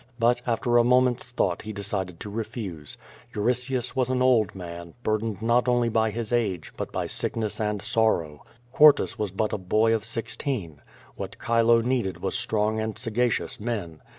But 0.17 0.41
after 0.47 0.77
a 0.79 0.83
moment's 0.83 1.29
thought 1.29 1.61
he 1.61 1.71
decided 1.71 2.19
to 2.21 2.29
refuse. 2.31 2.97
Euritius 3.35 3.95
was 3.95 4.09
an 4.09 4.19
old 4.19 4.55
man, 4.55 4.95
burdened 5.03 5.43
not 5.43 5.67
only 5.67 5.89
by 5.89 6.09
his 6.09 6.33
age, 6.33 6.73
but 6.75 6.91
by 6.91 7.05
sickness 7.05 7.59
and 7.61 7.83
sorrow. 7.83 8.43
Quartus 8.71 9.19
was 9.19 9.29
but 9.29 9.53
a 9.53 9.59
boy 9.59 9.93
of 9.93 10.03
sixteen. 10.03 10.81
What 11.17 11.35
Chilo 11.45 11.81
needed 11.81 12.19
was 12.19 12.33
strong 12.35 12.79
and 12.79 12.97
sagacious 12.97 13.59
men. 13.59 14.01